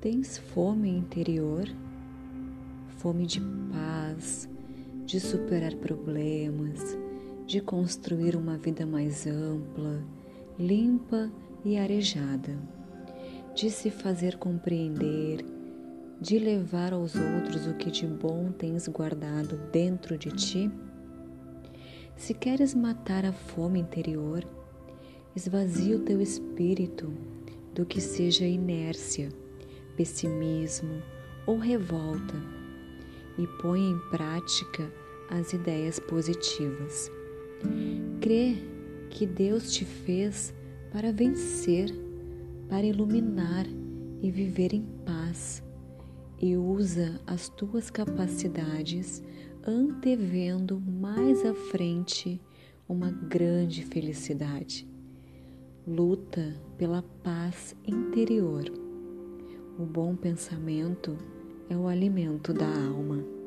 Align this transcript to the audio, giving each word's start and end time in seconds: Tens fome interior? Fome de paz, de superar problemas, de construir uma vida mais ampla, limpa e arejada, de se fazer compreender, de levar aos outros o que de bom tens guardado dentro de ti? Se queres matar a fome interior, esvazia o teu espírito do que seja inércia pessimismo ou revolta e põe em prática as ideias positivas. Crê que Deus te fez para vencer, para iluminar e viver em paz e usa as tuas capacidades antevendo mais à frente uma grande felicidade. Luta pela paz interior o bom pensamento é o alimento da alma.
Tens 0.00 0.38
fome 0.38 0.88
interior? 0.88 1.68
Fome 2.96 3.26
de 3.26 3.38
paz, 3.70 4.48
de 5.04 5.20
superar 5.20 5.74
problemas, 5.74 6.96
de 7.46 7.60
construir 7.60 8.34
uma 8.34 8.56
vida 8.56 8.86
mais 8.86 9.26
ampla, 9.26 10.02
limpa 10.58 11.30
e 11.62 11.76
arejada, 11.76 12.56
de 13.54 13.68
se 13.68 13.90
fazer 13.90 14.38
compreender, 14.38 15.44
de 16.18 16.38
levar 16.38 16.94
aos 16.94 17.14
outros 17.14 17.66
o 17.66 17.74
que 17.74 17.90
de 17.90 18.06
bom 18.06 18.50
tens 18.52 18.88
guardado 18.88 19.58
dentro 19.70 20.16
de 20.16 20.30
ti? 20.30 20.70
Se 22.16 22.32
queres 22.32 22.74
matar 22.74 23.26
a 23.26 23.34
fome 23.34 23.80
interior, 23.80 24.46
esvazia 25.36 25.94
o 25.94 26.00
teu 26.00 26.22
espírito 26.22 27.12
do 27.74 27.84
que 27.84 28.00
seja 28.00 28.46
inércia 28.46 29.28
pessimismo 30.00 31.02
ou 31.44 31.58
revolta 31.58 32.34
e 33.36 33.46
põe 33.60 33.82
em 33.82 33.98
prática 34.10 34.90
as 35.28 35.52
ideias 35.52 36.00
positivas. 36.00 37.12
Crê 38.18 38.56
que 39.10 39.26
Deus 39.26 39.74
te 39.74 39.84
fez 39.84 40.54
para 40.90 41.12
vencer, 41.12 41.90
para 42.66 42.82
iluminar 42.82 43.66
e 44.22 44.30
viver 44.30 44.72
em 44.72 44.86
paz 45.04 45.62
e 46.40 46.56
usa 46.56 47.20
as 47.26 47.50
tuas 47.50 47.90
capacidades 47.90 49.22
antevendo 49.66 50.80
mais 50.80 51.44
à 51.44 51.52
frente 51.52 52.40
uma 52.88 53.10
grande 53.10 53.84
felicidade. 53.84 54.88
Luta 55.86 56.56
pela 56.78 57.02
paz 57.22 57.76
interior 57.86 58.88
o 59.80 59.86
bom 59.86 60.14
pensamento 60.14 61.16
é 61.70 61.74
o 61.74 61.88
alimento 61.88 62.52
da 62.52 62.66
alma. 62.66 63.39